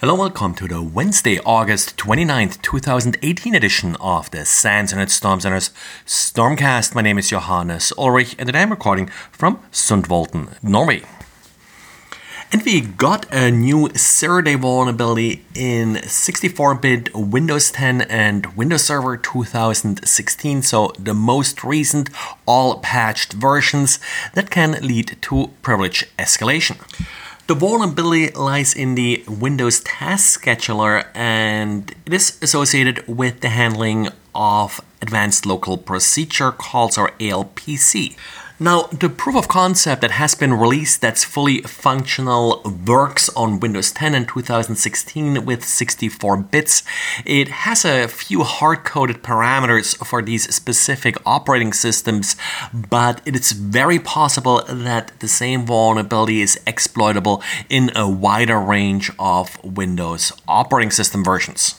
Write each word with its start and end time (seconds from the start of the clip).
Hello, 0.00 0.14
welcome 0.14 0.54
to 0.54 0.68
the 0.68 0.80
Wednesday, 0.80 1.40
August 1.40 1.96
29th, 1.96 2.62
2018 2.62 3.52
edition 3.52 3.96
of 3.96 4.30
the 4.30 4.44
SANS 4.44 4.92
Internet 4.92 5.10
Storm 5.10 5.40
Center's 5.40 5.70
Stormcast. 6.06 6.94
My 6.94 7.02
name 7.02 7.18
is 7.18 7.30
Johannes 7.30 7.92
Ulrich 7.98 8.36
and 8.38 8.46
today 8.46 8.62
I'm 8.62 8.70
recording 8.70 9.08
from 9.32 9.56
Sundvolden, 9.72 10.56
Norway. 10.62 11.02
And 12.52 12.62
we 12.62 12.80
got 12.80 13.26
a 13.34 13.50
new 13.50 13.90
zero 13.96 14.40
day 14.40 14.54
vulnerability 14.54 15.44
in 15.56 16.00
64 16.04 16.76
bit 16.76 17.12
Windows 17.12 17.72
10 17.72 18.02
and 18.02 18.56
Windows 18.56 18.84
Server 18.84 19.16
2016, 19.16 20.62
so 20.62 20.92
the 20.96 21.12
most 21.12 21.64
recent 21.64 22.08
all 22.46 22.78
patched 22.78 23.32
versions 23.32 23.98
that 24.34 24.48
can 24.48 24.80
lead 24.80 25.16
to 25.22 25.50
privilege 25.60 26.06
escalation. 26.20 26.76
The 27.48 27.54
vulnerability 27.54 28.30
lies 28.34 28.74
in 28.74 28.94
the 28.94 29.24
Windows 29.26 29.80
Task 29.80 30.44
Scheduler 30.44 31.06
and 31.14 31.94
it 32.04 32.12
is 32.12 32.38
associated 32.42 33.08
with 33.08 33.40
the 33.40 33.48
handling 33.48 34.08
of 34.34 34.82
Advanced 35.00 35.46
Local 35.46 35.78
Procedure 35.78 36.52
Calls 36.52 36.98
or 36.98 37.12
ALPC. 37.12 38.16
Now, 38.60 38.88
the 38.90 39.08
proof 39.08 39.36
of 39.36 39.46
concept 39.46 40.02
that 40.02 40.10
has 40.10 40.34
been 40.34 40.52
released 40.52 41.00
that's 41.00 41.22
fully 41.22 41.62
functional 41.62 42.60
works 42.84 43.28
on 43.36 43.60
Windows 43.60 43.92
10 43.92 44.16
in 44.16 44.26
2016 44.26 45.46
with 45.46 45.64
64 45.64 46.36
bits. 46.38 46.82
It 47.24 47.46
has 47.48 47.84
a 47.84 48.08
few 48.08 48.42
hard 48.42 48.82
coded 48.82 49.22
parameters 49.22 49.96
for 50.04 50.22
these 50.22 50.52
specific 50.52 51.16
operating 51.24 51.72
systems, 51.72 52.34
but 52.72 53.22
it 53.24 53.36
is 53.36 53.52
very 53.52 54.00
possible 54.00 54.64
that 54.66 55.12
the 55.20 55.28
same 55.28 55.64
vulnerability 55.64 56.40
is 56.40 56.58
exploitable 56.66 57.40
in 57.68 57.92
a 57.94 58.10
wider 58.10 58.58
range 58.58 59.12
of 59.20 59.62
Windows 59.62 60.32
operating 60.48 60.90
system 60.90 61.22
versions. 61.22 61.76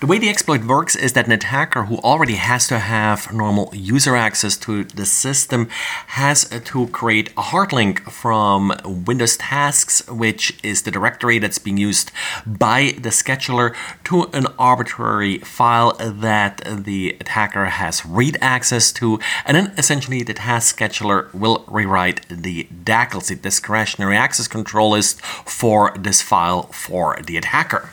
The 0.00 0.06
way 0.06 0.18
the 0.18 0.28
exploit 0.28 0.64
works 0.64 0.94
is 0.94 1.14
that 1.14 1.26
an 1.26 1.32
attacker 1.32 1.84
who 1.84 1.96
already 1.98 2.34
has 2.34 2.68
to 2.68 2.78
have 2.78 3.32
normal 3.32 3.70
user 3.72 4.14
access 4.14 4.56
to 4.58 4.84
the 4.84 5.06
system 5.06 5.68
has 6.08 6.44
to 6.48 6.86
create 6.88 7.32
a 7.36 7.40
hard 7.40 7.72
link 7.72 8.02
from 8.10 8.74
Windows 8.84 9.38
Tasks, 9.38 10.06
which 10.08 10.58
is 10.62 10.82
the 10.82 10.90
directory 10.90 11.38
that's 11.38 11.58
being 11.58 11.78
used 11.78 12.12
by 12.44 12.92
the 12.98 13.08
scheduler, 13.08 13.74
to 14.04 14.24
an 14.34 14.46
arbitrary 14.58 15.38
file 15.38 15.96
that 15.98 16.62
the 16.66 17.16
attacker 17.18 17.64
has 17.66 18.04
read 18.04 18.36
access 18.42 18.92
to, 18.92 19.18
and 19.46 19.56
then 19.56 19.72
essentially 19.78 20.22
the 20.22 20.34
task 20.34 20.76
scheduler 20.76 21.32
will 21.32 21.64
rewrite 21.68 22.28
the 22.28 22.64
DACLs, 22.84 23.28
the 23.28 23.36
discretionary 23.36 24.16
access 24.16 24.46
control 24.46 24.90
list 24.90 25.22
for 25.22 25.94
this 25.98 26.20
file 26.20 26.64
for 26.64 27.18
the 27.22 27.38
attacker. 27.38 27.88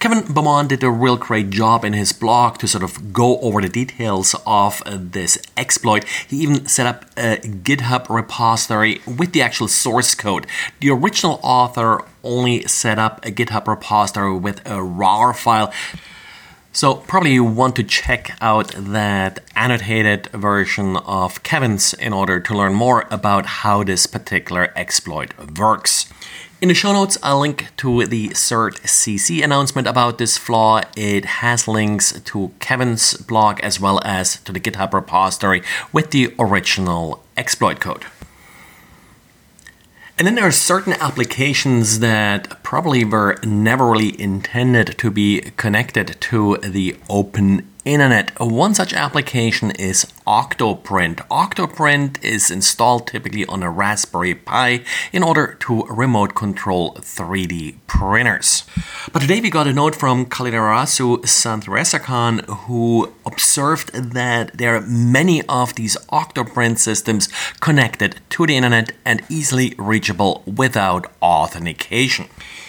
Kevin 0.00 0.32
Beaumont 0.32 0.68
did 0.68 0.82
a 0.82 0.90
real 0.90 1.16
great 1.16 1.50
job 1.50 1.84
in 1.84 1.92
his 1.92 2.12
blog 2.12 2.58
to 2.58 2.68
sort 2.68 2.84
of 2.84 3.12
go 3.12 3.38
over 3.40 3.60
the 3.62 3.68
details 3.68 4.34
of 4.46 4.82
this 4.86 5.38
exploit. 5.56 6.04
He 6.28 6.38
even 6.38 6.66
set 6.66 6.86
up 6.86 7.04
a 7.16 7.36
GitHub 7.38 8.08
repository 8.08 9.00
with 9.06 9.32
the 9.32 9.42
actual 9.42 9.68
source 9.68 10.14
code. 10.14 10.46
The 10.80 10.90
original 10.90 11.40
author 11.42 12.02
only 12.22 12.66
set 12.66 12.98
up 12.98 13.24
a 13.24 13.30
GitHub 13.30 13.66
repository 13.66 14.36
with 14.36 14.60
a 14.68 14.82
RAR 14.82 15.32
file. 15.32 15.72
So, 16.76 16.96
probably 16.96 17.34
you 17.34 17.44
want 17.44 17.76
to 17.76 17.84
check 17.84 18.36
out 18.40 18.74
that 18.76 19.44
annotated 19.54 20.26
version 20.32 20.96
of 20.96 21.40
Kevin's 21.44 21.94
in 21.94 22.12
order 22.12 22.40
to 22.40 22.52
learn 22.52 22.74
more 22.74 23.06
about 23.12 23.46
how 23.62 23.84
this 23.84 24.08
particular 24.08 24.72
exploit 24.74 25.30
works. 25.56 26.12
In 26.60 26.66
the 26.66 26.74
show 26.74 26.92
notes, 26.92 27.16
I'll 27.22 27.38
link 27.38 27.68
to 27.76 28.04
the 28.06 28.30
CERT 28.30 28.80
CC 28.80 29.44
announcement 29.44 29.86
about 29.86 30.18
this 30.18 30.36
flaw. 30.36 30.80
It 30.96 31.24
has 31.24 31.68
links 31.68 32.20
to 32.20 32.50
Kevin's 32.58 33.18
blog 33.18 33.60
as 33.60 33.78
well 33.78 34.00
as 34.04 34.40
to 34.40 34.50
the 34.50 34.58
GitHub 34.58 34.92
repository 34.94 35.62
with 35.92 36.10
the 36.10 36.34
original 36.40 37.22
exploit 37.36 37.78
code. 37.78 38.04
And 40.16 40.26
then 40.26 40.36
there 40.36 40.46
are 40.46 40.52
certain 40.52 40.92
applications 40.94 41.98
that 41.98 42.62
probably 42.62 43.04
were 43.04 43.36
never 43.42 43.90
really 43.90 44.18
intended 44.20 44.96
to 44.98 45.10
be 45.10 45.40
connected 45.56 46.16
to 46.20 46.58
the 46.58 46.96
open 47.08 47.68
internet. 47.84 48.38
One 48.40 48.74
such 48.74 48.94
application 48.94 49.70
is 49.72 50.06
Octoprint. 50.26 51.16
Octoprint 51.28 52.22
is 52.24 52.50
installed 52.50 53.06
typically 53.06 53.44
on 53.46 53.62
a 53.62 53.70
Raspberry 53.70 54.34
Pi 54.34 54.82
in 55.12 55.22
order 55.22 55.54
to 55.60 55.84
remote 55.90 56.34
control 56.34 56.94
3D 56.94 57.76
printers. 57.86 58.64
But 59.12 59.20
today 59.20 59.40
we 59.40 59.50
got 59.50 59.66
a 59.66 59.72
note 59.72 59.94
from 59.94 60.26
Kalidarasu 60.26 61.22
Santharasakan 61.22 62.46
who 62.66 63.12
observed 63.26 63.92
that 63.92 64.56
there 64.56 64.76
are 64.76 64.80
many 64.80 65.42
of 65.42 65.74
these 65.74 65.96
Octoprint 66.10 66.78
systems 66.78 67.28
connected 67.60 68.20
to 68.30 68.46
the 68.46 68.56
internet 68.56 68.92
and 69.04 69.22
easily 69.28 69.74
reachable 69.76 70.42
without 70.46 71.12
authentication. 71.20 72.26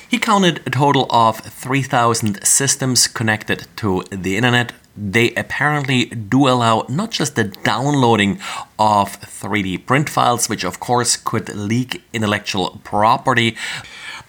He 0.08 0.20
counted 0.20 0.62
a 0.66 0.70
total 0.70 1.08
of 1.10 1.40
3,000 1.40 2.46
systems 2.46 3.08
connected 3.08 3.68
to 3.78 4.04
the 4.12 4.38
internet 4.38 4.72
they 4.98 5.34
apparently 5.34 6.06
do 6.06 6.48
allow 6.48 6.86
not 6.88 7.12
just 7.12 7.36
the 7.36 7.44
downloading 7.44 8.40
of 8.80 9.20
3D 9.22 9.86
print 9.86 10.10
files, 10.10 10.48
which 10.48 10.64
of 10.64 10.80
course 10.80 11.18
could 11.18 11.54
leak 11.56 12.04
intellectual 12.14 12.80
property, 12.84 13.56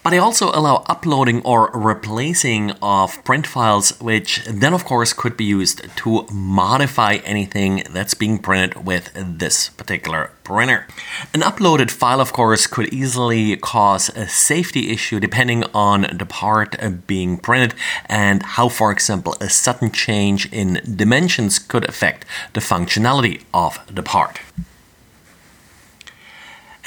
but 0.06 0.10
they 0.10 0.18
also 0.18 0.52
allow 0.52 0.84
uploading 0.86 1.42
or 1.42 1.68
replacing 1.74 2.70
of 2.80 3.24
print 3.24 3.44
files, 3.44 4.00
which 4.00 4.44
then, 4.44 4.72
of 4.72 4.84
course, 4.84 5.12
could 5.12 5.36
be 5.36 5.44
used 5.44 5.82
to 5.96 6.24
modify 6.30 7.14
anything 7.24 7.82
that's 7.90 8.14
being 8.14 8.38
printed 8.38 8.86
with 8.86 9.10
this 9.16 9.70
particular 9.70 10.30
printer. 10.44 10.86
An 11.34 11.40
uploaded 11.40 11.90
file, 11.90 12.20
of 12.20 12.32
course, 12.32 12.68
could 12.68 12.94
easily 12.94 13.56
cause 13.56 14.08
a 14.10 14.28
safety 14.28 14.92
issue 14.92 15.18
depending 15.18 15.64
on 15.74 16.06
the 16.16 16.24
part 16.24 16.76
being 17.08 17.36
printed 17.36 17.74
and 18.08 18.44
how, 18.44 18.68
for 18.68 18.92
example, 18.92 19.34
a 19.40 19.50
sudden 19.50 19.90
change 19.90 20.46
in 20.52 20.80
dimensions 20.94 21.58
could 21.58 21.84
affect 21.88 22.24
the 22.52 22.60
functionality 22.60 23.42
of 23.52 23.80
the 23.92 24.04
part. 24.04 24.38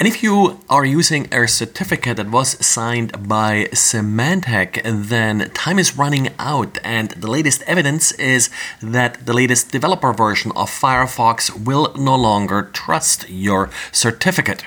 And 0.00 0.08
if 0.08 0.22
you 0.22 0.58
are 0.70 0.86
using 0.86 1.28
a 1.30 1.46
certificate 1.46 2.16
that 2.16 2.30
was 2.30 2.56
signed 2.64 3.28
by 3.28 3.66
Symantec, 3.70 4.80
then 4.82 5.50
time 5.50 5.78
is 5.78 5.98
running 5.98 6.30
out, 6.38 6.78
and 6.82 7.10
the 7.10 7.30
latest 7.30 7.60
evidence 7.66 8.10
is 8.12 8.48
that 8.80 9.26
the 9.26 9.34
latest 9.34 9.72
developer 9.72 10.14
version 10.14 10.52
of 10.52 10.70
Firefox 10.70 11.50
will 11.66 11.92
no 11.98 12.16
longer 12.16 12.70
trust 12.72 13.28
your 13.28 13.68
certificate. 13.92 14.64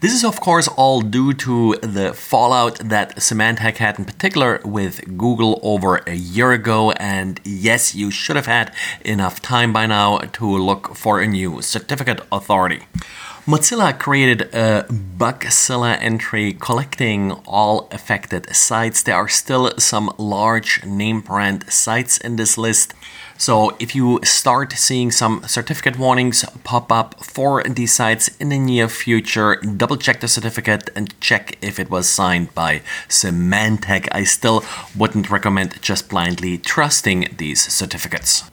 This 0.00 0.14
is, 0.14 0.24
of 0.24 0.40
course, 0.40 0.66
all 0.66 1.02
due 1.02 1.34
to 1.34 1.74
the 1.82 2.14
fallout 2.14 2.78
that 2.78 3.16
Symantec 3.16 3.76
had, 3.76 3.98
in 3.98 4.06
particular 4.06 4.62
with 4.64 5.18
Google 5.18 5.60
over 5.62 5.96
a 6.06 6.14
year 6.14 6.52
ago. 6.52 6.92
And 6.92 7.38
yes, 7.44 7.94
you 7.94 8.10
should 8.10 8.36
have 8.36 8.46
had 8.46 8.72
enough 9.04 9.42
time 9.42 9.74
by 9.74 9.84
now 9.84 10.18
to 10.18 10.46
look 10.46 10.96
for 10.96 11.20
a 11.20 11.26
new 11.26 11.60
certificate 11.60 12.22
authority. 12.32 12.84
Mozilla 13.46 13.92
created 13.98 14.54
a 14.54 14.86
Bugzilla 14.88 15.98
entry 16.00 16.54
collecting 16.54 17.32
all 17.46 17.88
affected 17.92 18.48
sites. 18.56 19.02
There 19.02 19.14
are 19.14 19.28
still 19.28 19.70
some 19.76 20.10
large 20.16 20.82
name 20.86 21.20
brand 21.20 21.70
sites 21.70 22.16
in 22.16 22.36
this 22.36 22.56
list. 22.56 22.94
So 23.36 23.76
if 23.78 23.94
you 23.94 24.20
start 24.22 24.72
seeing 24.72 25.10
some 25.10 25.42
certificate 25.46 25.98
warnings 25.98 26.46
pop 26.64 26.90
up 26.90 27.22
for 27.22 27.62
these 27.64 27.92
sites 27.92 28.28
in 28.38 28.48
the 28.48 28.58
near 28.58 28.88
future, 28.88 29.56
double 29.56 29.98
check 29.98 30.20
the 30.20 30.28
certificate 30.28 30.88
and 30.96 31.20
check 31.20 31.58
if 31.60 31.78
it 31.78 31.90
was 31.90 32.08
signed 32.08 32.54
by 32.54 32.80
Symantec. 33.10 34.08
I 34.10 34.24
still 34.24 34.64
wouldn't 34.96 35.28
recommend 35.28 35.82
just 35.82 36.08
blindly 36.08 36.56
trusting 36.56 37.34
these 37.36 37.60
certificates. 37.60 38.50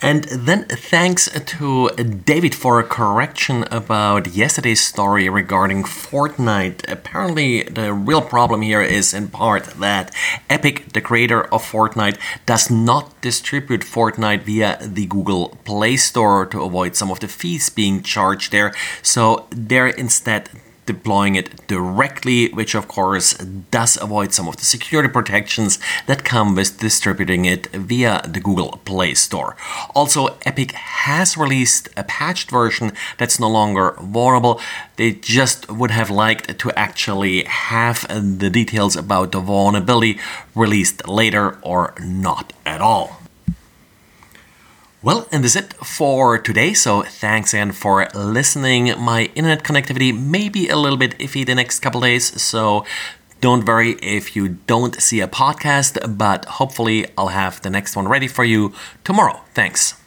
And 0.00 0.24
then 0.24 0.64
thanks 0.66 1.28
to 1.28 1.88
David 1.88 2.54
for 2.54 2.78
a 2.78 2.84
correction 2.84 3.64
about 3.70 4.28
yesterday's 4.28 4.80
story 4.80 5.28
regarding 5.28 5.82
Fortnite. 5.82 6.88
Apparently, 6.88 7.64
the 7.64 7.92
real 7.92 8.22
problem 8.22 8.62
here 8.62 8.80
is 8.80 9.12
in 9.12 9.26
part 9.26 9.64
that 9.80 10.14
Epic, 10.48 10.92
the 10.92 11.00
creator 11.00 11.42
of 11.52 11.64
Fortnite, 11.64 12.16
does 12.46 12.70
not 12.70 13.20
distribute 13.20 13.80
Fortnite 13.80 14.42
via 14.42 14.78
the 14.80 15.06
Google 15.06 15.58
Play 15.64 15.96
Store 15.96 16.46
to 16.46 16.62
avoid 16.62 16.94
some 16.94 17.10
of 17.10 17.18
the 17.18 17.28
fees 17.28 17.68
being 17.68 18.02
charged 18.02 18.52
there. 18.52 18.72
So 19.02 19.48
they're 19.50 19.88
instead 19.88 20.48
deploying 20.88 21.36
it 21.36 21.48
directly, 21.68 22.48
which 22.58 22.74
of 22.74 22.88
course 22.88 23.34
does 23.70 24.00
avoid 24.00 24.32
some 24.32 24.48
of 24.48 24.56
the 24.56 24.64
security 24.64 25.08
protections 25.08 25.78
that 26.06 26.24
come 26.24 26.54
with 26.56 26.80
distributing 26.80 27.44
it 27.44 27.66
via 27.90 28.22
the 28.26 28.40
Google 28.40 28.80
Play 28.84 29.12
Store. 29.14 29.54
Also, 29.94 30.20
Epic 30.50 30.72
has 30.72 31.36
released 31.36 31.88
a 31.96 32.02
patched 32.02 32.50
version 32.50 32.92
that's 33.18 33.38
no 33.38 33.48
longer 33.48 33.94
vulnerable. 34.00 34.60
They 34.96 35.12
just 35.12 35.70
would 35.70 35.90
have 35.90 36.10
liked 36.10 36.58
to 36.58 36.72
actually 36.72 37.44
have 37.44 37.98
the 38.40 38.50
details 38.50 38.96
about 38.96 39.32
the 39.32 39.40
vulnerability 39.40 40.18
released 40.54 41.06
later 41.06 41.58
or 41.62 41.94
not 42.00 42.52
at 42.64 42.80
all. 42.80 43.27
Well, 45.08 45.26
and 45.32 45.42
that's 45.42 45.56
it 45.56 45.72
for 45.72 46.36
today. 46.36 46.74
So 46.74 47.00
thanks 47.00 47.54
again 47.54 47.72
for 47.72 48.06
listening. 48.14 48.92
My 49.00 49.30
internet 49.34 49.62
connectivity 49.62 50.12
may 50.12 50.50
be 50.50 50.68
a 50.68 50.76
little 50.76 50.98
bit 50.98 51.16
iffy 51.18 51.46
the 51.46 51.54
next 51.54 51.80
couple 51.80 52.02
days, 52.02 52.42
so 52.42 52.84
don't 53.40 53.64
worry 53.64 53.92
if 54.02 54.36
you 54.36 54.58
don't 54.66 55.00
see 55.00 55.22
a 55.22 55.26
podcast, 55.26 56.18
but 56.18 56.44
hopefully 56.44 57.06
I'll 57.16 57.28
have 57.28 57.62
the 57.62 57.70
next 57.70 57.96
one 57.96 58.06
ready 58.06 58.28
for 58.28 58.44
you 58.44 58.74
tomorrow. 59.02 59.40
Thanks. 59.54 59.98